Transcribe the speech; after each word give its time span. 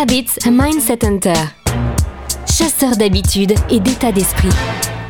Habits 0.00 0.38
Mindset 0.50 1.04
Hunter. 1.04 1.34
Chasseur 2.46 2.96
d'habitudes 2.96 3.54
et 3.70 3.78
d'état 3.78 4.10
d'esprit. 4.10 4.48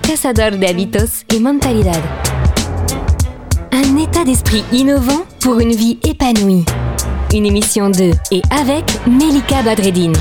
Cazador 0.02 0.58
de 0.58 0.66
hábitos 0.66 1.24
y 1.32 1.38
mentalidad. 1.38 2.02
Un 3.70 3.96
état 3.96 4.24
d'esprit 4.24 4.64
innovant 4.72 5.24
pour 5.40 5.60
une 5.60 5.72
vie 5.72 5.98
épanouie. 6.02 6.64
Une 7.32 7.46
émission 7.46 7.90
de 7.90 8.10
et 8.32 8.42
avec 8.50 8.84
Melika 9.06 9.62
Badreddine. 9.62 10.16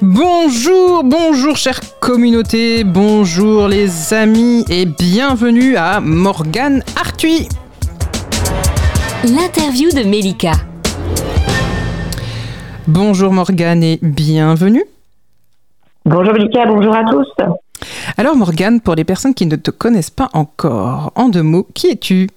Bonjour, 0.00 1.02
bonjour 1.02 1.56
chère 1.56 1.80
communauté, 1.98 2.84
bonjour 2.84 3.66
les 3.66 4.14
amis 4.14 4.64
et 4.68 4.86
bienvenue 4.86 5.76
à 5.76 6.00
Morgane 6.00 6.84
Arthuis. 6.96 7.48
L'interview 9.24 9.90
de 9.90 10.04
Melika. 10.04 10.52
Bonjour 12.92 13.32
Morgane 13.32 13.84
et 13.84 14.00
bienvenue. 14.02 14.82
Bonjour 16.04 16.34
bonjour 16.34 16.92
à 16.92 17.04
tous. 17.04 17.28
Alors 18.18 18.34
Morgane, 18.34 18.80
pour 18.80 18.96
les 18.96 19.04
personnes 19.04 19.32
qui 19.32 19.46
ne 19.46 19.54
te 19.54 19.70
connaissent 19.70 20.10
pas 20.10 20.28
encore, 20.32 21.12
en 21.14 21.28
deux 21.28 21.44
mots, 21.44 21.68
qui 21.72 21.92
es-tu? 21.92 22.28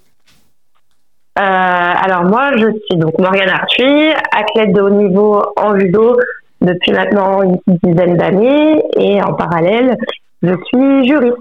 Euh, 1.40 1.42
alors 1.42 2.26
moi, 2.26 2.52
je 2.56 2.68
suis 2.86 3.00
donc 3.00 3.18
Morgane 3.18 3.50
Arthuis, 3.50 4.14
athlète 4.32 4.76
de 4.76 4.82
haut 4.82 4.92
niveau 4.92 5.42
en 5.58 5.76
judo 5.80 6.20
depuis 6.62 6.92
maintenant 6.92 7.42
une 7.42 7.58
petite 7.58 7.84
dizaine 7.84 8.16
d'années 8.16 8.84
et 8.96 9.24
en 9.24 9.34
parallèle, 9.34 9.98
je 10.44 10.54
suis 10.68 11.08
juriste. 11.08 11.38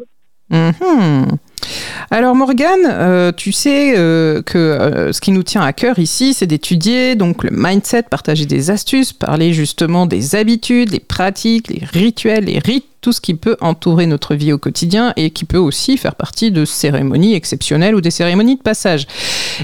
Mhm. 0.48 1.36
Alors 2.10 2.34
Morgane, 2.34 2.86
euh, 2.86 3.32
tu 3.32 3.52
sais 3.52 3.94
euh, 3.96 4.42
que 4.42 4.58
euh, 4.58 5.12
ce 5.12 5.20
qui 5.20 5.30
nous 5.30 5.42
tient 5.42 5.62
à 5.62 5.72
cœur 5.72 5.98
ici, 5.98 6.34
c'est 6.34 6.46
d'étudier 6.46 7.14
donc 7.14 7.42
le 7.42 7.50
mindset, 7.52 8.04
partager 8.04 8.46
des 8.46 8.70
astuces, 8.70 9.12
parler 9.12 9.52
justement 9.52 10.06
des 10.06 10.34
habitudes, 10.34 10.90
les 10.90 11.00
pratiques, 11.00 11.68
les 11.68 11.84
rituels, 11.84 12.44
les 12.44 12.58
rites, 12.58 12.86
tout 13.02 13.12
ce 13.12 13.20
qui 13.20 13.34
peut 13.34 13.56
entourer 13.60 14.06
notre 14.06 14.36
vie 14.36 14.52
au 14.52 14.58
quotidien 14.58 15.12
et 15.16 15.30
qui 15.30 15.44
peut 15.44 15.58
aussi 15.58 15.98
faire 15.98 16.14
partie 16.14 16.52
de 16.52 16.64
cérémonies 16.64 17.34
exceptionnelles 17.34 17.96
ou 17.96 18.00
des 18.00 18.12
cérémonies 18.12 18.56
de 18.56 18.62
passage. 18.62 19.06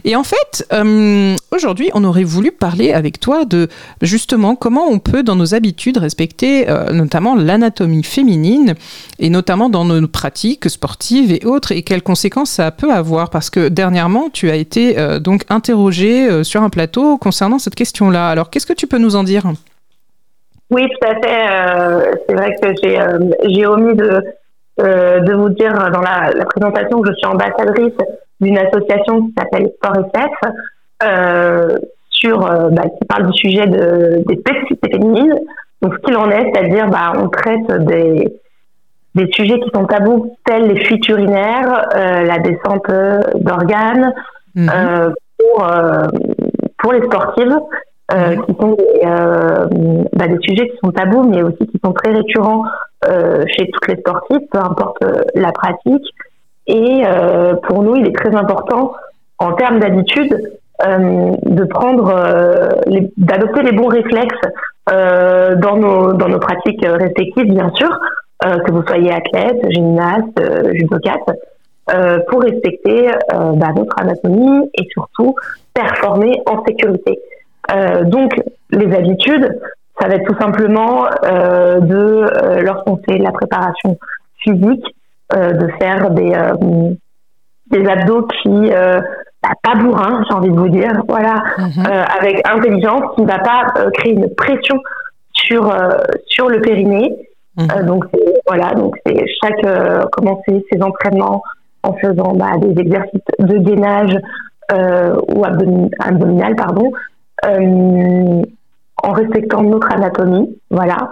Et 0.05 0.17
en 0.17 0.25
fait, 0.25 0.67
euh, 0.72 1.36
aujourd'hui, 1.53 1.89
on 1.95 2.03
aurait 2.03 2.25
voulu 2.25 2.50
parler 2.50 2.92
avec 2.92 3.20
toi 3.20 3.45
de 3.45 3.69
justement 4.03 4.56
comment 4.56 4.86
on 4.89 4.98
peut 4.98 5.22
dans 5.22 5.36
nos 5.36 5.55
habitudes 5.55 5.98
respecter 5.98 6.69
euh, 6.69 6.92
notamment 6.92 7.36
l'anatomie 7.36 8.03
féminine 8.03 8.75
et 9.20 9.30
notamment 9.30 9.70
dans 9.70 9.84
nos 9.84 10.08
pratiques 10.08 10.69
sportives 10.69 11.30
et 11.30 11.47
autres 11.47 11.70
et 11.70 11.83
quelles 11.83 12.02
conséquences 12.02 12.50
ça 12.50 12.73
peut 12.73 12.92
avoir 12.92 13.30
parce 13.30 13.50
que 13.50 13.69
dernièrement 13.69 14.30
tu 14.33 14.50
as 14.50 14.56
été 14.56 14.98
euh, 14.98 15.20
donc 15.20 15.45
interrogé 15.48 16.42
sur 16.42 16.62
un 16.62 16.70
plateau 16.70 17.19
concernant 17.19 17.61
cette 17.61 17.77
question-là. 17.77 18.30
Alors 18.30 18.50
qu'est-ce 18.50 18.67
que 18.67 18.73
tu 18.73 18.89
peux 18.89 18.98
nous 18.98 19.14
en 19.14 19.23
dire? 19.23 19.45
Oui, 20.70 20.86
tout 20.88 21.08
à 21.08 21.14
fait. 21.14 21.50
euh, 21.50 22.12
c'est 22.28 22.34
vrai 22.34 22.55
que 22.61 22.69
j'ai 22.83 23.00
euh, 23.00 23.19
j'ai 23.47 23.66
omis 23.66 23.94
de, 23.94 24.22
euh, 24.80 25.20
de 25.20 25.33
vous 25.33 25.48
dire 25.50 25.72
dans 25.91 26.00
la, 26.00 26.30
la 26.34 26.44
présentation 26.44 27.00
que 27.00 27.11
je 27.11 27.16
suis 27.16 27.27
ambassadrice 27.27 27.94
d'une 28.41 28.58
association 28.58 29.27
qui 29.27 29.34
s'appelle 29.39 29.70
Sport 29.77 30.05
SF, 30.14 30.52
sur, 32.11 32.39
bah, 32.41 32.83
qui 32.83 33.05
parle 33.08 33.30
du 33.30 33.39
sujet 33.39 33.66
de, 33.66 34.22
des 34.27 34.36
spécificités 34.36 34.91
féminines. 34.91 35.34
Donc, 35.83 35.94
ce 35.94 35.98
qu'il 36.00 36.16
en 36.16 36.28
est, 36.30 36.52
c'est-à-dire, 36.52 36.89
bah, 36.89 37.12
on 37.16 37.28
traite 37.28 37.66
des, 37.86 38.33
des 39.14 39.28
sujets 39.33 39.61
qui 39.61 39.70
sont 39.74 39.84
tabous, 39.86 40.36
tels 40.44 40.66
les 40.66 40.84
fuites 40.84 41.08
urinaires, 41.08 41.86
la 41.94 42.39
descente 42.39 42.86
d'organes, 43.36 44.12
Mhm. 44.55 45.12
pour, 45.39 45.66
pour 46.78 46.92
les 46.92 47.02
sportives, 47.02 47.56
euh, 48.12 48.37
qui 48.37 48.55
sont 48.55 48.73
des, 48.73 49.01
euh, 49.05 49.67
bah, 50.14 50.28
des 50.28 50.39
sujets 50.41 50.69
qui 50.69 50.77
sont 50.83 50.91
tabous, 50.91 51.25
mais 51.25 51.42
aussi 51.42 51.67
qui 51.67 51.78
sont 51.84 51.92
très 51.92 52.12
récurrents 52.12 52.64
euh, 53.06 53.45
chez 53.48 53.70
toutes 53.70 53.89
les 53.89 53.97
sportives, 53.97 54.47
peu 54.51 54.59
importe 54.59 55.03
euh, 55.03 55.23
la 55.34 55.53
pratique. 55.53 56.05
Et 56.67 57.02
euh, 57.05 57.55
pour 57.67 57.83
nous, 57.83 57.97
il 57.97 58.07
est 58.07 58.14
très 58.14 58.35
important, 58.35 58.92
en 59.39 59.52
termes 59.52 59.80
d'habitude, 59.80 60.33
euh, 60.86 61.33
de 61.45 61.64
prendre, 61.64 62.13
euh, 62.14 62.68
d'adopter 63.17 63.63
les 63.63 63.73
bons 63.73 63.89
réflexes 63.89 64.36
euh, 64.91 65.57
dans 65.57 65.77
nos 65.77 66.13
dans 66.13 66.29
nos 66.29 66.39
pratiques 66.39 66.85
respectives, 66.85 67.51
bien 67.51 67.70
sûr, 67.74 67.91
euh, 68.45 68.58
que 68.58 68.73
vous 68.73 68.83
soyez 68.86 69.13
athlète, 69.13 69.58
gymnaste, 69.70 70.39
euh, 70.41 70.73
judocate, 70.73 71.29
euh, 71.92 72.18
pour 72.29 72.42
respecter 72.42 73.08
euh, 73.08 73.52
bah, 73.55 73.73
notre 73.74 73.98
anatomie 74.01 74.70
et 74.74 74.86
surtout 74.92 75.35
performer 75.74 76.41
en 76.47 76.64
sécurité. 76.64 77.18
Euh, 77.74 78.05
donc, 78.05 78.33
les 78.70 78.95
habitudes, 78.95 79.58
ça 80.01 80.08
va 80.08 80.14
être 80.14 80.27
tout 80.27 80.40
simplement 80.40 81.06
euh, 81.24 81.80
de, 81.80 81.96
euh, 81.96 82.62
lorsqu'on 82.62 82.96
fait 83.08 83.18
la 83.18 83.33
préparation 83.33 83.98
physique, 84.39 84.84
de 85.34 85.68
faire 85.79 86.08
des, 86.11 86.33
des 87.70 87.86
abdos 87.86 88.27
qui, 88.42 88.70
bah, 89.42 89.51
pas 89.62 89.74
bourrins, 89.74 90.24
j'ai 90.27 90.34
envie 90.34 90.48
de 90.51 90.56
vous 90.56 90.70
dire, 90.70 91.02
voilà, 91.06 91.42
Mhm. 91.58 91.86
euh, 91.86 92.02
avec 92.18 92.48
intelligence, 92.48 93.02
qui 93.14 93.23
ne 93.23 93.27
va 93.27 93.39
pas 93.40 93.67
euh, 93.77 93.90
créer 93.90 94.14
une 94.14 94.35
pression 94.35 94.80
sur, 95.35 95.70
euh, 95.70 95.90
sur 96.29 96.48
le 96.48 96.62
périnée. 96.62 97.14
Mhm. 97.58 97.86
Donc, 97.86 98.05
voilà, 98.46 98.73
donc 98.73 98.96
c'est 99.05 99.23
chaque, 99.42 99.61
commencer 100.12 100.64
ses 100.73 100.80
entraînements 100.83 101.42
en 101.83 101.92
faisant 101.95 102.33
bah, 102.35 102.56
des 102.58 102.80
exercices 102.80 103.20
de 103.39 103.58
gainage 103.58 104.17
ou 104.73 105.45
abdomin- 105.45 105.90
abdominal, 106.00 106.55
pardon, 106.56 106.90
en 107.44 109.12
respectant 109.12 109.62
notre 109.62 109.92
anatomie, 109.92 110.58
voilà. 110.70 111.10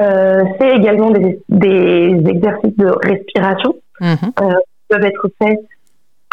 Euh, 0.00 0.42
c'est 0.58 0.70
également 0.76 1.10
des, 1.10 1.40
des 1.48 2.22
exercices 2.26 2.76
de 2.76 2.88
respiration 3.06 3.74
Mhm. 4.00 4.16
qui 4.18 4.88
peuvent 4.88 5.04
être 5.04 5.28
faits 5.40 5.60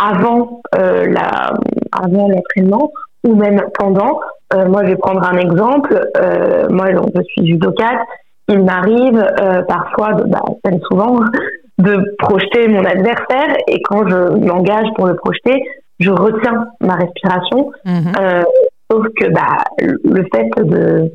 avant 0.03 0.61
euh, 0.75 1.05
la 1.07 1.53
avant 1.91 2.27
l'entraînement 2.27 2.91
ou 3.23 3.35
même 3.35 3.61
pendant. 3.77 4.19
Euh, 4.53 4.65
moi, 4.67 4.81
je 4.83 4.89
vais 4.89 4.95
prendre 4.95 5.23
un 5.23 5.37
exemple. 5.37 6.09
Euh, 6.17 6.67
moi, 6.69 6.91
donc, 6.91 7.09
je 7.15 7.21
suis 7.21 7.47
judocate. 7.47 7.99
Il 8.47 8.63
m'arrive 8.63 9.23
euh, 9.41 9.61
parfois, 9.61 10.13
de, 10.13 10.23
bah, 10.23 10.41
souvent, 10.89 11.19
de 11.77 12.15
projeter 12.17 12.67
mon 12.67 12.83
adversaire 12.83 13.55
et 13.67 13.79
quand 13.83 14.07
je 14.09 14.45
m'engage 14.45 14.87
pour 14.95 15.05
le 15.07 15.15
projeter, 15.15 15.63
je 15.99 16.09
retiens 16.09 16.65
ma 16.81 16.95
respiration. 16.95 17.71
Mhm. 17.85 18.11
Euh, 18.19 18.43
sauf 18.91 19.07
que 19.17 19.29
bah, 19.31 19.63
le 19.79 20.23
fait 20.33 20.49
de 20.63 21.11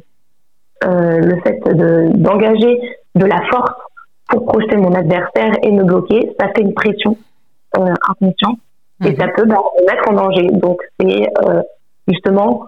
euh, 0.85 1.19
le 1.21 1.41
fait 1.43 1.59
de 1.75 2.17
d'engager 2.17 2.81
de 3.15 3.25
la 3.27 3.41
force 3.51 3.73
pour 4.29 4.47
projeter 4.47 4.77
mon 4.77 4.93
adversaire 4.93 5.53
et 5.63 5.71
me 5.71 5.85
bloquer, 5.85 6.33
ça 6.39 6.49
fait 6.55 6.63
une 6.63 6.75
pression 6.75 7.17
euh, 7.79 7.95
inconsciente 8.09 8.59
et 9.05 9.11
Mhm. 9.11 9.17
ça 9.17 9.29
peut 9.29 9.45
bah, 9.45 9.59
me 9.79 9.87
mettre 9.87 10.11
en 10.11 10.15
danger. 10.15 10.47
Donc 10.53 10.81
c'est 10.99 11.29
euh, 11.45 11.63
justement 12.09 12.67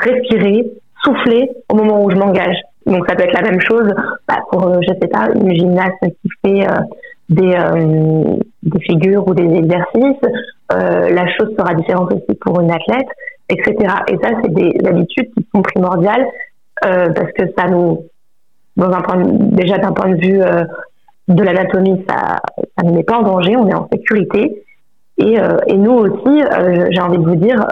respirer, 0.00 0.70
souffler 1.04 1.50
au 1.68 1.74
moment 1.76 2.04
où 2.04 2.10
je 2.10 2.16
m'engage. 2.16 2.56
Donc 2.86 3.06
ça 3.08 3.14
peut 3.14 3.24
être 3.24 3.40
la 3.40 3.50
même 3.50 3.60
chose 3.60 3.92
bah, 4.28 4.38
pour 4.50 4.82
je 4.82 4.88
sais 5.00 5.08
pas 5.08 5.28
une 5.34 5.54
gymnaste 5.54 5.98
qui 6.00 6.30
fait 6.44 6.66
des 7.28 7.56
des 8.62 8.80
figures 8.80 9.26
ou 9.26 9.34
des 9.34 9.44
exercices. 9.44 10.22
La 10.70 11.26
chose 11.36 11.54
sera 11.58 11.74
différente 11.74 12.12
aussi 12.12 12.38
pour 12.40 12.60
une 12.60 12.70
athlète, 12.70 13.08
etc. 13.50 13.74
Et 14.08 14.16
ça 14.22 14.30
c'est 14.42 14.52
des 14.52 14.72
habitudes 14.86 15.30
qui 15.34 15.46
sont 15.54 15.62
primordiales 15.62 16.26
euh, 16.84 17.08
parce 17.10 17.32
que 17.32 17.42
ça 17.58 17.66
nous 17.68 18.04
dans 18.76 18.90
un 18.92 19.02
point 19.02 19.16
de- 19.16 19.54
déjà 19.56 19.78
d'un 19.78 19.92
point 19.92 20.10
de 20.10 20.20
vue 20.24 20.40
euh, 20.42 20.64
de 21.28 21.42
l'anatomie, 21.42 22.04
ça 22.08 22.38
ça 22.78 22.84
ne 22.86 22.92
met 22.92 23.02
pas 23.02 23.18
en 23.18 23.22
danger, 23.22 23.56
on 23.56 23.68
est 23.68 23.74
en 23.74 23.88
sécurité. 23.92 24.62
Et, 25.18 25.38
euh, 25.38 25.58
et 25.66 25.76
nous 25.76 25.92
aussi, 25.92 26.42
j'ai 26.90 27.00
envie 27.00 27.18
de 27.18 27.24
vous 27.24 27.36
dire, 27.36 27.62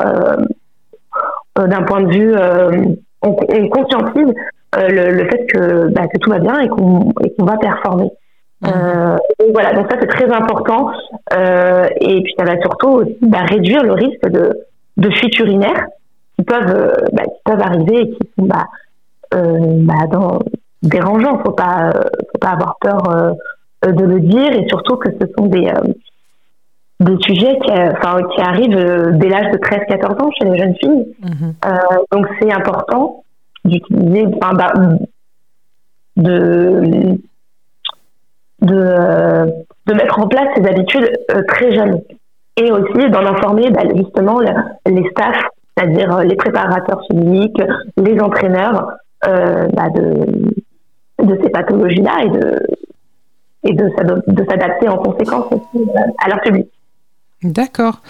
d'un 1.57 1.83
point 1.83 2.03
de 2.03 2.13
vue, 2.13 2.35
on, 3.23 3.37
on 3.49 3.69
conscientise 3.69 4.33
le, 4.77 5.13
le 5.13 5.25
fait 5.31 5.47
que, 5.47 5.89
bah, 5.93 6.07
que 6.13 6.19
tout 6.19 6.31
va 6.31 6.39
bien 6.41 6.61
et 6.61 6.69
qu'on 6.69 7.13
va 7.39 7.57
performer. 7.57 8.11
Euh, 8.67 9.17
donc 9.41 9.49
voilà, 9.53 9.73
donc 9.73 9.91
ça 9.91 9.97
c'est 10.01 10.09
très 10.09 10.31
important. 10.31 10.91
Et 11.33 12.23
puis 12.23 12.35
ça 12.39 12.45
va 12.45 12.61
surtout 12.61 12.89
aussi 12.89 13.17
bah, 13.23 13.39
réduire 13.49 13.83
le 13.83 13.93
risque 13.93 14.29
de, 14.29 14.53
de 14.99 15.11
fuites 15.11 15.39
urinaires 15.39 15.87
qui 16.37 16.45
peuvent, 16.45 16.75
euh, 16.75 16.93
bah, 17.13 17.25
qui 17.25 17.41
peuvent 17.45 17.63
arriver 17.63 18.01
et 18.01 18.11
qui 18.11 18.31
sont 18.39 18.47
bah, 18.47 18.67
euh, 19.35 19.59
bah, 19.81 20.07
dans, 20.11 20.39
dérangeants. 20.83 21.43
Faut 21.45 21.53
pas, 21.53 21.91
euh, 21.95 22.03
faut 22.33 22.39
pas 22.39 22.51
avoir 22.51 22.77
peur 22.81 23.37
de 23.85 24.05
le 24.05 24.21
dire 24.21 24.53
et 24.53 24.67
surtout 24.69 24.97
que 24.97 25.11
ce 25.11 25.27
sont 25.37 25.47
des 25.47 25.71
des 27.01 27.17
sujets 27.21 27.59
qui, 27.61 27.71
enfin, 27.71 28.21
qui 28.35 28.41
arrivent 28.41 29.19
dès 29.19 29.29
l'âge 29.29 29.53
de 29.53 29.59
13-14 29.59 30.21
ans 30.21 30.31
chez 30.37 30.49
les 30.49 30.59
jeunes 30.59 30.75
filles. 30.81 31.15
Mhm. 31.23 31.55
Euh, 31.65 31.79
donc 32.11 32.27
c'est 32.41 32.53
important 32.53 33.23
d'utiliser, 33.65 34.27
enfin, 34.41 34.55
bah, 34.55 34.73
de 36.17 37.19
de, 38.61 38.75
de 39.87 39.95
mettre 39.95 40.19
en 40.19 40.27
place 40.27 40.49
ces 40.57 40.67
habitudes 40.67 41.09
euh, 41.31 41.43
très 41.47 41.73
jeunes 41.75 42.03
et 42.59 42.71
aussi 42.73 43.11
d'en 43.11 43.25
informer 43.25 43.71
bah, 43.71 43.83
justement 43.97 44.41
le- 44.41 44.93
les 44.93 45.09
staffs, 45.11 45.45
c'est-à-dire 45.77 46.17
euh, 46.17 46.25
les 46.25 46.37
préparateurs 46.37 47.01
physiques, 47.11 47.63
les 47.97 48.21
entraîneurs, 48.21 48.93
bah, 49.25 49.89
de, 49.95 50.25
de 51.25 51.39
ces 51.43 51.51
pathologies-là 51.51 52.25
et 52.25 52.29
de, 52.31 52.57
et 53.65 53.75
de, 53.75 53.91
s'adapter 54.49 54.89
en 54.89 54.99
conséquence 54.99 55.47
à 56.25 56.29
leur 56.29 56.41
public. 56.41 56.69
D'accord. 57.45 58.01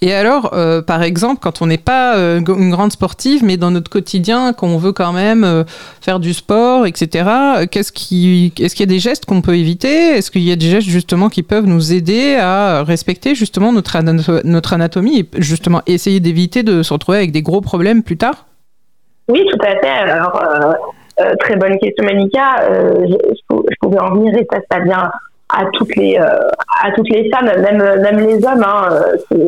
Et 0.00 0.14
alors, 0.14 0.54
euh, 0.54 0.80
par 0.80 1.02
exemple, 1.02 1.40
quand 1.42 1.60
on 1.60 1.66
n'est 1.66 1.76
pas 1.76 2.16
euh, 2.16 2.40
une 2.40 2.70
grande 2.70 2.90
sportive, 2.90 3.44
mais 3.44 3.58
dans 3.58 3.70
notre 3.70 3.90
quotidien, 3.90 4.54
qu'on 4.54 4.78
veut 4.78 4.92
quand 4.92 5.12
même 5.12 5.44
euh, 5.44 5.64
faire 6.00 6.18
du 6.18 6.32
sport, 6.32 6.86
etc., 6.86 7.28
qu'est-ce 7.70 7.92
qui, 7.92 8.54
est-ce 8.58 8.74
qu'il 8.74 8.88
y 8.88 8.88
a 8.88 8.94
des 8.94 8.98
gestes 8.98 9.26
qu'on 9.26 9.42
peut 9.42 9.58
éviter? 9.58 10.16
Est-ce 10.16 10.30
qu'il 10.30 10.42
y 10.42 10.50
a 10.52 10.56
des 10.56 10.70
gestes 10.70 10.88
justement 10.88 11.28
qui 11.28 11.42
peuvent 11.42 11.66
nous 11.66 11.92
aider 11.92 12.36
à 12.36 12.82
respecter 12.82 13.34
justement 13.34 13.72
notre, 13.72 14.00
notre 14.46 14.72
anatomie 14.72 15.20
et 15.20 15.28
justement 15.36 15.82
essayer 15.86 16.20
d'éviter 16.20 16.62
de 16.62 16.82
se 16.82 16.90
retrouver 16.94 17.18
avec 17.18 17.30
des 17.30 17.42
gros 17.42 17.60
problèmes 17.60 18.02
plus 18.02 18.16
tard? 18.16 18.46
Oui, 19.28 19.44
tout 19.50 19.58
à 19.66 19.78
fait. 19.80 20.10
Alors, 20.10 20.42
très 21.40 21.56
bonne 21.56 21.78
question, 21.78 22.06
Manika. 22.06 22.70
Je, 22.70 23.74
pouvais 23.82 24.00
en 24.00 24.14
venir 24.14 24.34
et 24.34 24.46
ça, 24.50 24.60
ça 24.70 24.78
vient 24.80 25.10
à 25.48 25.64
toutes 25.72 25.94
les 25.96 26.18
euh, 26.18 26.50
à 26.82 26.92
toutes 26.92 27.08
les 27.10 27.30
femmes, 27.30 27.50
même 27.60 28.00
même 28.00 28.18
les 28.18 28.44
hommes. 28.44 28.64
Hein, 28.64 28.88
euh, 28.90 29.16
euh, 29.32 29.46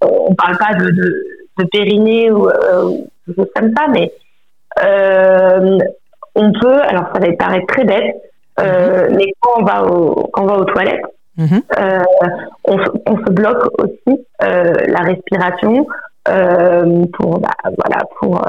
on 0.00 0.34
parle 0.34 0.58
pas 0.58 0.74
de, 0.74 0.90
de, 0.90 1.24
de 1.58 1.64
périnée 1.70 2.30
ou 2.30 2.48
des 3.26 3.34
choses 3.34 3.50
comme 3.54 3.72
ça, 3.76 3.86
mais 3.88 4.12
on 6.34 6.52
peut. 6.60 6.80
Alors 6.82 7.04
ça 7.14 7.20
va 7.20 7.32
paraître 7.38 7.66
très 7.68 7.84
bête, 7.84 8.16
mhm. 8.58 9.16
mais 9.16 9.32
quand 9.40 9.60
on 9.60 9.64
va 9.64 9.84
au 9.84 10.28
quand 10.32 10.42
on 10.42 10.46
va 10.46 10.58
aux 10.58 10.64
toilettes, 10.64 11.04
mhm. 11.36 11.62
on, 12.64 12.78
on, 13.06 13.16
se 13.18 13.32
bloque 13.32 13.64
aussi 13.78 14.26
la 14.40 15.00
respiration 15.02 15.86
pour 16.24 17.38
bah, 17.38 17.50
voilà 17.64 18.02
pour 18.18 18.44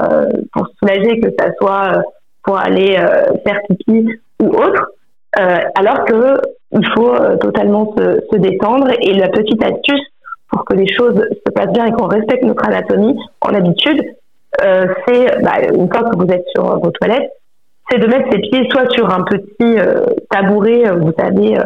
pour 0.52 0.68
soulager 0.78 1.20
que 1.20 1.28
ça 1.38 1.52
soit 1.60 2.02
pour 2.42 2.58
aller 2.58 2.96
faire 3.44 3.60
pipi 3.68 4.08
ou 4.40 4.48
autre. 4.48 4.90
Alors 5.36 6.04
que 6.04 6.40
il 6.74 6.86
faut 6.94 7.14
euh, 7.14 7.36
totalement 7.36 7.94
se, 7.96 8.20
se, 8.30 8.38
détendre. 8.38 8.88
Et 9.00 9.14
la 9.14 9.28
petite 9.28 9.62
astuce 9.62 10.00
pour 10.48 10.64
que 10.64 10.74
les 10.74 10.92
choses 10.92 11.14
se 11.14 11.52
passent 11.52 11.72
bien 11.72 11.86
et 11.86 11.92
qu'on 11.92 12.06
respecte 12.06 12.44
notre 12.44 12.66
anatomie 12.66 13.16
en 13.40 13.54
habitude, 13.54 14.02
euh, 14.62 14.86
c'est 15.06 15.42
bah, 15.42 15.58
une 15.72 15.92
fois 15.92 16.10
que 16.10 16.16
vous 16.16 16.30
êtes 16.32 16.44
sur 16.54 16.78
vos 16.78 16.90
toilettes, 16.90 17.30
c'est 17.90 17.98
de 17.98 18.06
mettre 18.06 18.30
ses 18.32 18.38
pieds 18.38 18.68
soit 18.70 18.90
sur 18.90 19.12
un 19.12 19.22
petit 19.22 19.78
euh, 19.78 20.06
tabouret, 20.30 20.84
vous 20.96 21.12
savez, 21.18 21.56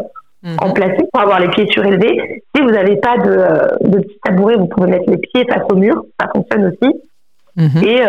mhm. 0.43 0.57
en 0.61 0.73
plastique 0.73 1.09
pour 1.13 1.23
avoir 1.23 1.41
les 1.41 1.49
pieds 1.49 1.67
surélevés. 1.71 2.43
Si 2.55 2.63
vous 2.63 2.71
n'avez 2.71 2.97
pas 2.97 3.19
de, 3.19 3.89
de 3.89 3.99
petit 4.01 4.19
tabouret, 4.25 4.57
vous 4.57 4.67
pouvez 4.67 4.91
mettre 4.91 5.11
les 5.11 5.19
pieds 5.19 5.45
face 5.49 5.65
au 5.71 5.77
mur, 5.77 6.05
ça 6.21 6.29
fonctionne 6.35 6.67
aussi. 6.67 6.95
Mhm. 7.59 7.85
Et, 7.85 8.01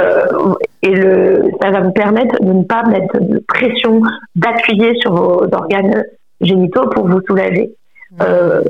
et 0.83 0.91
le, 0.91 1.51
ça 1.61 1.71
va 1.71 1.81
vous 1.81 1.91
permettre 1.91 2.41
de 2.41 2.53
ne 2.53 2.63
pas 2.63 2.83
mettre 2.83 3.19
de 3.19 3.43
pression, 3.47 4.01
d'appuyer 4.35 4.93
sur 5.01 5.13
vos 5.13 5.43
organes 5.51 6.03
génitaux 6.39 6.87
pour 6.89 7.07
vous 7.07 7.19
soulager. 7.27 7.71
Euh, 8.21 8.61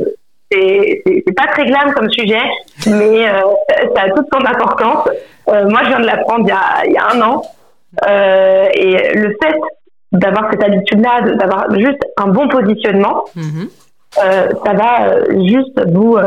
c'est 0.51 1.35
pas 1.35 1.47
très 1.47 1.65
glam 1.65 1.93
comme 1.93 2.09
sujet, 2.09 2.41
mais 2.87 3.27
euh, 3.27 3.41
ça 3.95 4.03
a 4.03 4.09
toute 4.09 4.25
son 4.33 4.39
importance. 4.39 5.07
Euh, 5.49 5.69
moi, 5.69 5.81
je 5.83 5.89
viens 5.89 5.99
de 5.99 6.05
l'apprendre 6.05 6.45
il, 6.45 6.49
y 6.49 6.51
a, 6.51 6.85
il 6.85 6.93
y 6.93 6.97
a 6.97 7.07
un 7.13 7.21
an. 7.21 7.41
Euh, 8.07 8.67
et 8.73 9.15
le 9.15 9.35
fait 9.41 9.55
d'avoir 10.11 10.49
cette 10.51 10.63
habitude-là, 10.63 11.21
d'avoir 11.35 11.67
juste 11.75 12.03
un 12.17 12.27
bon 12.27 12.47
positionnement, 12.47 13.25
mhm. 13.35 13.69
euh, 14.23 14.49
ça 14.65 14.73
va 14.73 15.19
juste 15.45 15.79
vous, 15.91 16.17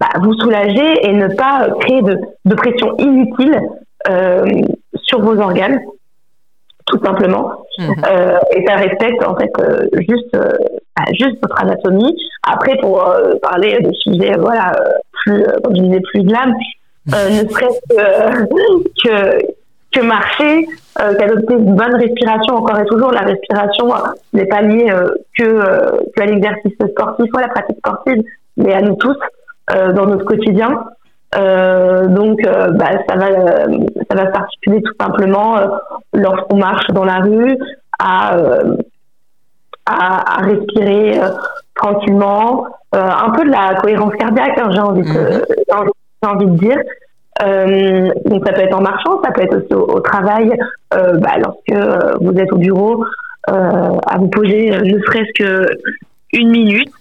bah, 0.00 0.08
vous 0.20 0.34
soulager 0.34 1.06
et 1.06 1.12
ne 1.12 1.28
pas 1.28 1.68
créer 1.80 2.02
de, 2.02 2.18
de 2.44 2.54
pression 2.54 2.94
inutile 2.98 3.58
sur 5.04 5.20
vos 5.20 5.38
organes 5.38 5.80
tout 6.86 7.04
simplement. 7.04 7.64
Mhm. 7.78 7.94
Euh, 8.06 8.38
et 8.54 8.66
ça 8.66 8.76
respecte 8.76 9.24
en 9.24 9.36
fait 9.36 9.50
euh, 9.60 9.86
juste 10.08 10.34
euh, 10.34 10.52
bah, 10.96 11.04
juste 11.12 11.36
votre 11.42 11.60
anatomie. 11.60 12.14
Après, 12.42 12.76
pour 12.78 13.04
parler 13.40 13.80
de 13.80 13.92
sujets 13.92 14.34
voilà 14.38 14.72
plus 15.24 15.44
comme 15.62 15.76
je 15.76 15.82
disais 15.82 16.00
plus 16.00 16.22
glam, 16.22 16.54
ne 17.06 17.48
serait-ce 17.48 17.80
que, 19.04 19.46
que 19.92 20.04
marcher, 20.04 20.66
qu'adopter 20.96 21.54
une 21.54 21.76
bonne 21.76 21.94
respiration 21.94 22.56
encore 22.56 22.78
et 22.78 22.84
toujours. 22.86 23.12
La 23.12 23.20
respiration 23.20 23.92
n'est 24.32 24.46
pas 24.46 24.62
liée 24.62 24.92
que, 25.38 25.44
que 26.16 26.22
à 26.22 26.26
l'exercice 26.26 26.72
sportif 26.90 27.26
ou 27.32 27.38
à 27.38 27.42
la 27.42 27.48
pratique 27.48 27.78
sportive, 27.78 28.22
mais 28.56 28.74
à 28.74 28.82
nous 28.82 28.96
tous 28.96 29.16
dans 29.68 30.06
notre 30.06 30.24
quotidien. 30.24 30.84
Euh, 31.34 32.06
donc, 32.08 32.46
euh, 32.46 32.70
bah, 32.72 32.90
ça 33.08 33.16
va, 33.16 33.26
ça 33.30 34.14
va 34.14 34.32
s'articuler 34.32 34.82
tout 34.82 34.92
simplement 35.00 35.56
euh, 35.56 35.66
lorsqu'on 36.12 36.56
marche 36.56 36.86
dans 36.88 37.04
la 37.04 37.20
rue 37.20 37.56
à, 37.98 38.36
à, 39.86 40.38
à, 40.38 40.42
respirer 40.42 41.20
tranquillement, 41.74 42.66
un 42.92 43.30
peu 43.30 43.44
de 43.44 43.50
la 43.50 43.74
cohérence 43.80 44.14
cardiaque, 44.16 44.58
hein, 44.58 44.68
j'ai 44.72 44.80
envie, 44.80 45.02
de, 45.02 45.44
j'ai 46.22 46.28
envie 46.28 46.46
de 46.46 46.58
dire. 46.58 46.78
Euh, 47.42 48.10
donc 48.26 48.46
ça 48.46 48.52
peut 48.52 48.60
être 48.60 48.76
en 48.76 48.82
marchant, 48.82 49.20
ça 49.24 49.32
peut 49.32 49.42
être 49.42 49.56
aussi 49.56 49.74
au, 49.74 50.00
travail, 50.00 50.52
euh, 50.94 51.16
bah, 51.18 51.38
lorsque 51.38 52.20
vous 52.20 52.38
êtes 52.38 52.52
au 52.52 52.58
bureau, 52.58 53.04
euh, 53.50 53.98
à 54.06 54.18
vous 54.18 54.28
poser 54.28 54.70
ne 54.70 54.98
serait-ce 55.00 55.42
que 55.42 55.66
une 56.32 56.50
minute 56.50 56.92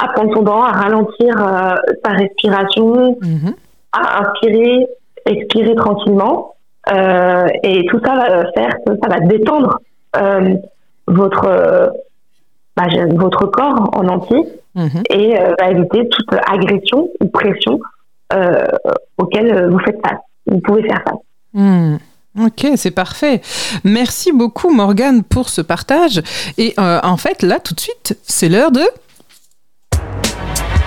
à 0.00 0.08
prendre 0.08 0.34
son 0.34 0.44
temps, 0.44 0.62
à 0.62 0.72
ralentir 0.72 1.36
euh, 1.36 1.74
sa 2.04 2.12
respiration, 2.12 3.18
mhm. 3.20 3.54
à 3.92 4.22
inspirer, 4.22 4.86
expirer 5.26 5.74
tranquillement. 5.74 6.54
Euh, 6.90 7.46
et 7.62 7.84
tout 7.86 8.00
ça 8.04 8.14
va 8.14 8.52
faire 8.52 8.70
que 8.86 8.92
ça 9.02 9.08
va 9.08 9.20
détendre 9.20 9.80
euh, 10.16 10.54
votre, 11.06 11.92
bah, 12.76 12.86
votre 13.14 13.46
corps 13.46 13.90
en 13.92 14.08
entier 14.08 14.42
mhm. 14.74 15.02
et 15.10 15.34
va 15.58 15.70
éviter 15.70 16.08
toute 16.08 16.32
agression 16.46 17.08
ou 17.20 17.28
pression 17.28 17.78
auquel 19.18 19.70
vous 19.70 19.78
faites 19.80 20.00
face, 20.06 20.20
vous 20.46 20.60
pouvez 20.60 20.82
faire 20.82 21.02
face. 21.06 21.18
Hmm. 21.52 21.96
Ok, 22.40 22.64
c'est 22.76 22.92
parfait. 22.92 23.40
Merci 23.82 24.30
beaucoup 24.32 24.72
Morgane 24.72 25.24
pour 25.24 25.48
ce 25.48 25.60
partage. 25.60 26.22
Et 26.58 26.74
en 26.78 27.16
fait, 27.16 27.42
là, 27.42 27.58
tout 27.58 27.74
de 27.74 27.80
suite, 27.80 28.16
c'est 28.22 28.48
l'heure 28.48 28.70
de... 28.70 28.82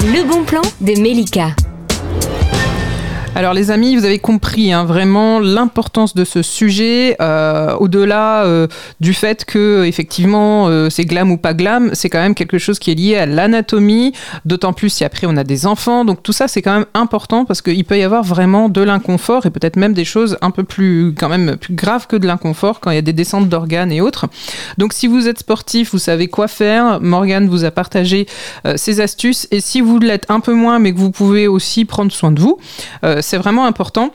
Le 0.06 0.28
bon 0.28 0.44
plan 0.44 0.62
de 0.82 1.00
Melika. 1.00 1.56
Alors 3.36 3.56
les 3.56 3.72
amis, 3.72 3.96
vous 3.96 4.06
avez 4.06 4.20
compris 4.20 4.72
hein, 4.72 4.86
vraiment 4.86 5.40
l'importance 5.40 6.14
de 6.14 6.24
ce 6.24 6.44
sujet, 6.44 7.16
euh, 7.20 7.74
au-delà 7.78 8.44
euh, 8.44 8.68
du 9.00 9.16
fait 9.16 9.44
que 9.44 9.86
effectivement 9.86 10.68
euh, 10.68 10.92
c'est 10.92 11.04
glam 11.04 11.32
ou 11.32 11.38
pas 11.38 11.56
glam, 11.56 11.90
c'est 11.94 12.12
quand 12.12 12.22
même 12.22 12.36
quelque 12.36 12.60
chose 12.60 12.78
qui 12.78 12.92
est 12.92 12.96
lié 12.96 13.16
à 13.16 13.26
l'anatomie, 13.26 14.14
d'autant 14.46 14.72
plus 14.72 14.90
si 14.90 15.04
après 15.04 15.26
on 15.26 15.36
a 15.36 15.44
des 15.44 15.66
enfants, 15.66 16.06
donc 16.06 16.22
tout 16.22 16.32
ça 16.32 16.48
c'est 16.48 16.62
quand 16.62 16.74
même 16.74 16.86
important 16.94 17.44
parce 17.44 17.64
qu'il 17.64 17.84
peut 17.86 17.98
y 17.98 18.04
avoir 18.04 18.24
vraiment 18.24 18.70
de 18.70 18.82
l'inconfort 18.82 19.48
et 19.48 19.50
peut-être 19.50 19.78
même 19.78 19.94
des 19.94 20.06
choses 20.06 20.38
un 20.42 20.52
peu 20.52 20.64
plus 20.64 21.16
quand 21.18 21.30
même 21.30 21.58
plus 21.58 21.74
graves 21.74 22.06
que 22.06 22.16
de 22.16 22.28
l'inconfort 22.28 22.82
quand 22.82 22.92
il 22.92 22.96
y 22.96 23.00
a 23.00 23.02
des 23.02 23.14
descentes 23.14 23.50
d'organes 23.50 23.92
et 23.92 24.00
autres. 24.00 24.28
Donc 24.78 24.94
si 24.94 25.08
vous 25.08 25.28
êtes 25.28 25.40
sportif, 25.40 25.92
vous 25.92 25.98
savez 25.98 26.28
quoi 26.28 26.48
faire, 26.48 27.02
Morgane 27.02 27.50
vous 27.50 27.66
a 27.66 27.72
partagé 27.72 28.28
ses 28.76 29.02
astuces. 29.02 29.48
Et 29.50 29.60
si 29.60 29.82
vous 29.82 29.98
l'êtes 29.98 30.30
un 30.30 30.40
peu 30.40 30.54
moins 30.54 30.78
mais 30.78 30.94
que 30.94 31.00
vous 31.00 31.12
pouvez 31.12 31.48
aussi 31.48 31.86
prendre 31.86 32.12
soin 32.12 32.32
de 32.32 32.40
vous, 32.40 32.60
c'est 33.24 33.38
vraiment 33.38 33.66
important. 33.66 34.12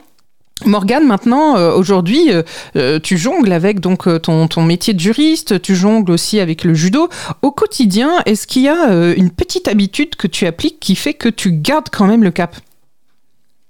Morgane, 0.65 1.05
maintenant, 1.05 1.57
euh, 1.57 1.71
aujourd'hui, 1.71 2.33
euh, 2.33 2.41
euh, 2.75 2.99
tu 2.99 3.17
jongles 3.17 3.51
avec 3.53 3.79
donc 3.79 4.07
ton, 4.21 4.61
métier 4.61 4.93
de 4.93 4.99
juriste, 4.99 5.61
tu 5.61 5.73
jongles 5.73 6.11
aussi 6.11 6.39
avec 6.39 6.63
le 6.63 6.73
judo. 6.73 7.07
Au 7.41 7.51
quotidien, 7.51 8.09
est-ce 8.25 8.45
qu'il 8.45 8.63
y 8.63 8.69
a 8.69 9.13
une 9.15 9.31
petite 9.31 9.67
habitude 9.67 10.15
que 10.15 10.27
tu 10.27 10.45
appliques 10.45 10.79
qui 10.79 10.95
fait 10.95 11.13
que 11.13 11.29
tu 11.29 11.51
gardes 11.51 11.89
quand 11.91 12.05
même 12.05 12.23
le 12.23 12.31
cap? 12.31 12.55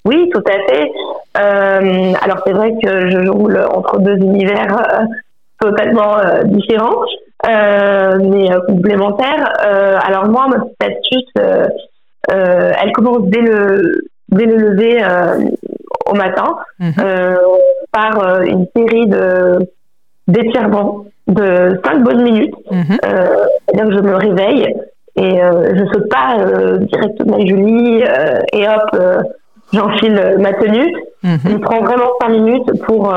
Oui, 0.05 0.29
tout 0.33 0.43
à 0.47 0.71
fait. 0.71 0.91
alors 2.21 2.41
c'est 2.45 2.53
vrai 2.53 2.73
que 2.83 3.09
je 3.09 3.23
jongle 3.23 3.65
entre 3.71 3.99
deux 3.99 4.15
univers 4.15 5.05
totalement 5.59 6.15
différents, 6.45 7.01
mais 7.45 8.49
complémentaires. 8.67 9.53
alors 10.03 10.27
moi, 10.27 10.47
ma 10.47 10.59
petite 10.59 10.81
astuce, 10.81 11.69
elle 12.27 12.91
commence 12.93 13.27
dès 13.27 13.41
le 13.41 14.09
dès 14.31 14.45
le 14.45 14.55
lever 14.57 15.03
euh, 15.03 15.39
au 16.09 16.15
matin 16.15 16.57
mhm. 16.79 16.93
euh, 16.99 17.37
par 17.91 18.23
euh, 18.23 18.41
une 18.43 18.67
série 18.75 19.07
de 19.07 19.59
d'étirements 20.27 21.05
de 21.27 21.79
5 21.83 22.03
bonnes 22.03 22.23
minutes. 22.23 22.53
Mhm. 22.71 22.97
C'est-à-dire 23.01 23.85
que 23.85 23.93
je 23.93 23.99
me 23.99 24.15
réveille 24.15 24.75
et 25.15 25.37
je 25.39 25.85
saute 25.91 26.07
pas 26.09 26.37
directement 26.81 27.39
du 27.39 27.55
lit 27.55 28.03
et 28.53 28.67
hop, 28.67 29.25
j'enfile 29.73 30.35
ma 30.37 30.53
tenue. 30.53 30.95
Mhm. 31.23 31.39
Je 31.45 31.57
prends 31.57 31.81
vraiment 31.81 32.09
5 32.21 32.29
minutes 32.29 32.83
pour, 32.83 33.11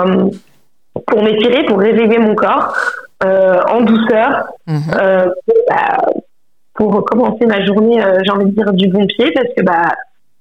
pour 1.06 1.22
m'étirer, 1.22 1.64
pour 1.66 1.78
réveiller 1.78 2.18
mon 2.18 2.34
corps 2.34 2.74
en 3.22 3.82
douceur. 3.82 4.46
Bah, 4.66 5.98
pour 6.74 7.04
commencer 7.04 7.44
ma 7.44 7.62
journée, 7.62 8.02
j'ai 8.24 8.32
envie 8.32 8.46
de 8.46 8.50
dire 8.52 8.72
du 8.72 8.88
bon 8.88 9.06
pied 9.06 9.30
parce 9.34 9.48
que 9.54 9.62
bah 9.62 9.92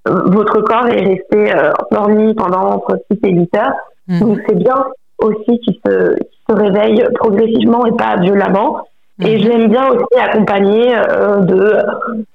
votre 0.06 0.62
corps 0.62 0.88
est 0.88 1.02
resté 1.06 1.54
euh, 1.56 1.72
endormi 1.92 2.34
pendant 2.34 2.72
entre 2.76 2.98
6 3.12 3.20
et 3.24 3.32
8 3.34 3.56
heures. 3.58 3.74
Mhm. 4.08 4.20
Donc 4.20 4.40
c'est 4.48 4.56
bien 4.58 4.84
aussi 5.20 5.60
qu'il 5.60 5.76
se, 5.86 6.16
se 6.50 6.56
réveille 6.56 7.04
progressivement 7.16 7.86
et 7.86 7.92
pas 7.92 8.18
violemment. 8.18 8.82
Et 9.24 9.36
Mhm. 9.38 9.42
j'aime 9.44 9.68
bien 9.70 9.88
aussi 9.90 10.20
accompagner 10.20 10.96
euh, 10.96 11.38
de 11.42 11.76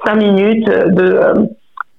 5 0.06 0.14
minutes 0.14 0.68
de, 0.68 1.04
euh, 1.14 1.34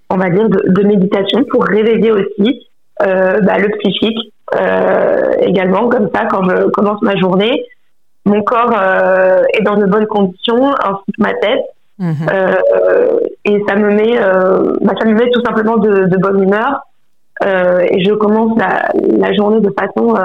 on 0.09 0.15
va 0.15 0.29
dire, 0.29 0.47
de, 0.47 0.71
de 0.71 0.87
méditation 0.87 1.43
pour 1.51 1.65
réveiller 1.65 2.11
aussi 2.11 2.67
euh, 3.05 3.39
bah, 3.41 3.57
le 3.57 3.67
psychique 3.79 4.33
euh, 4.55 5.31
également. 5.41 5.89
Comme 5.89 6.09
ça, 6.15 6.25
quand 6.25 6.43
je 6.49 6.69
commence 6.69 7.01
ma 7.01 7.17
journée, 7.17 7.65
mon 8.25 8.41
corps 8.43 8.71
euh, 8.81 9.43
est 9.53 9.63
dans 9.63 9.75
de 9.75 9.85
bonnes 9.85 10.07
conditions, 10.07 10.67
ainsi 10.83 11.03
que 11.07 11.21
ma 11.21 11.33
tête. 11.33 11.65
Mhm. 11.99 12.15
Euh, 12.31 13.19
et 13.45 13.63
ça 13.67 13.75
me 13.75 13.91
met, 13.91 14.19
euh, 14.19 14.75
bah, 14.81 14.93
ça 14.99 15.05
me 15.05 15.13
met 15.13 15.29
tout 15.31 15.41
simplement 15.43 15.77
de, 15.77 16.05
de 16.05 16.17
bonne 16.17 16.41
humeur. 16.43 16.81
Euh, 17.45 17.79
et 17.89 18.03
je 18.03 18.13
commence 18.13 18.57
la, 18.57 18.91
la 19.17 19.33
journée 19.33 19.61
de 19.61 19.71
façon 19.77 20.15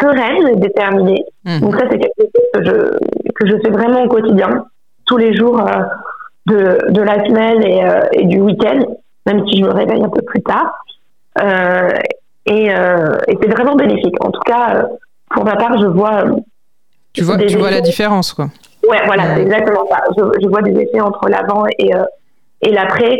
sereine 0.00 0.48
et 0.48 0.56
déterminée. 0.56 1.24
Mhm. 1.44 1.60
Donc 1.60 1.76
ça, 1.76 1.86
c'est 1.90 1.98
quelque 1.98 2.14
chose 2.18 2.44
que 2.54 2.64
je, 2.64 3.32
que 3.34 3.46
je 3.46 3.56
fais 3.62 3.70
vraiment 3.70 4.04
au 4.04 4.08
quotidien, 4.08 4.64
tous 5.06 5.16
les 5.16 5.34
jours 5.34 5.60
de, 6.46 6.90
de 6.90 7.02
la 7.02 7.24
semaine 7.26 7.62
et, 7.62 7.82
et 8.12 8.24
du 8.24 8.40
week-end, 8.40 8.80
même 9.26 9.46
si 9.48 9.58
je 9.58 9.64
me 9.64 9.72
réveille 9.72 10.02
un 10.02 10.08
peu 10.08 10.22
plus 10.22 10.42
tard. 10.42 10.72
Et 12.46 12.66
et 12.66 13.38
c'est 13.42 13.48
vraiment 13.48 13.74
bénéfique. 13.76 14.16
En 14.24 14.30
tout 14.30 14.40
cas, 14.46 14.86
pour 15.30 15.44
ma 15.44 15.56
part, 15.56 15.78
je 15.78 15.86
vois... 15.86 16.24
Tu 17.12 17.24
vois, 17.24 17.38
tu 17.38 17.56
vois 17.56 17.70
la 17.70 17.80
différence, 17.80 18.32
quoi. 18.34 18.48
Ouais, 18.88 18.98
voilà, 19.06 19.34
c'est 19.34 19.42
exactement 19.42 19.86
ça. 19.90 19.98
Je, 20.16 20.22
je 20.42 20.48
vois 20.48 20.62
des 20.62 20.78
effets 20.80 21.00
entre 21.00 21.28
l'avant 21.28 21.64
et, 21.78 21.94
euh, 21.94 22.04
et 22.62 22.70
l'après, 22.72 23.18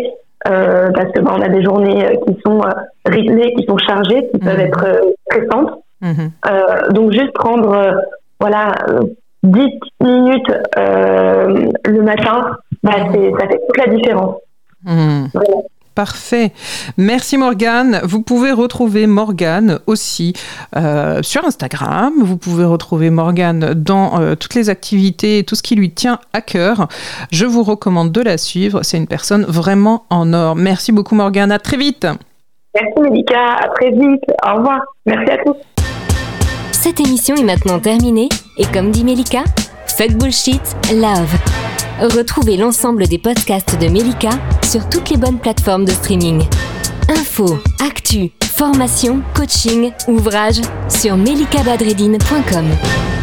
euh, 0.48 0.90
parce 0.94 1.10
que 1.12 1.20
bah, 1.20 1.32
on 1.36 1.42
a 1.42 1.48
des 1.48 1.62
journées 1.62 2.04
euh, 2.06 2.14
qui 2.26 2.38
sont 2.44 2.60
euh, 2.62 2.70
rythmées, 3.06 3.52
qui 3.54 3.64
sont 3.66 3.78
chargées, 3.78 4.28
qui 4.32 4.38
peuvent 4.38 4.54
Mhm. 4.58 4.66
être 4.66 4.86
stressantes. 5.30 5.70
Euh, 6.04 6.88
donc 6.90 7.12
juste 7.12 7.32
prendre, 7.32 8.00
voilà, 8.38 8.72
euh, 8.90 9.00
10 9.42 9.60
minutes 10.02 10.52
le 10.76 12.02
matin, 12.02 12.56
bah, 12.82 12.92
ça 12.96 13.48
fait 13.48 13.60
toute 13.66 13.86
la 13.86 13.92
différence. 13.94 14.36
Mhm. 14.84 15.28
Voilà. 15.34 15.48
Parfait. 15.96 16.52
Merci 16.98 17.38
Morgane. 17.38 18.00
Vous 18.04 18.22
pouvez 18.22 18.52
retrouver 18.52 19.08
Morgane 19.08 19.80
aussi 19.86 20.34
euh, 20.76 21.22
sur 21.22 21.44
Instagram. 21.44 22.12
Vous 22.22 22.36
pouvez 22.36 22.64
retrouver 22.64 23.10
Morgane 23.10 23.74
dans 23.74 24.20
euh, 24.20 24.34
toutes 24.34 24.54
les 24.54 24.70
activités 24.70 25.38
et 25.38 25.44
tout 25.44 25.54
ce 25.54 25.62
qui 25.62 25.74
lui 25.74 25.90
tient 25.90 26.20
à 26.34 26.42
cœur. 26.42 26.86
Je 27.32 27.46
vous 27.46 27.62
recommande 27.62 28.12
de 28.12 28.20
la 28.20 28.36
suivre. 28.36 28.82
C'est 28.82 28.98
une 28.98 29.06
personne 29.08 29.44
vraiment 29.48 30.04
en 30.10 30.32
or. 30.34 30.54
Merci 30.54 30.92
beaucoup 30.92 31.14
Morgane. 31.14 31.50
À 31.50 31.58
très 31.58 31.78
vite. 31.78 32.06
Merci 32.74 33.00
Médica, 33.00 33.54
à 33.54 33.68
très 33.68 33.90
vite, 33.90 34.24
au 34.46 34.56
revoir, 34.56 34.80
merci 35.06 35.30
à 35.30 35.38
tous. 35.38 35.56
Cette 36.72 37.00
émission 37.00 37.34
est 37.36 37.42
maintenant 37.42 37.78
terminée 37.78 38.28
et 38.58 38.66
comme 38.66 38.90
dit 38.90 39.02
Melika, 39.02 39.44
fuck 39.86 40.12
bullshit, 40.12 40.60
love. 40.92 41.55
Retrouvez 42.00 42.58
l'ensemble 42.58 43.06
des 43.06 43.16
podcasts 43.16 43.80
de 43.80 43.88
Melika 43.88 44.28
sur 44.62 44.86
toutes 44.90 45.08
les 45.08 45.16
bonnes 45.16 45.38
plateformes 45.38 45.86
de 45.86 45.92
streaming. 45.92 46.42
Infos, 47.08 47.56
actu, 47.80 48.32
formation, 48.44 49.22
coaching, 49.34 49.92
ouvrages 50.06 50.60
sur 50.90 51.16
melikabadredine.com. 51.16 53.15